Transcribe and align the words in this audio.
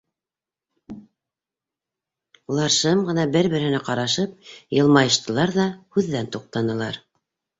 Улар 2.53 2.73
шым 2.77 3.03
ғына 3.11 3.27
бер-береһенә 3.35 3.81
ҡарашып 3.89 4.49
йылмайыштылар 4.79 5.53
ҙа 5.59 5.67
һүҙҙән 5.97 6.33
туҡтанылар. 6.37 6.99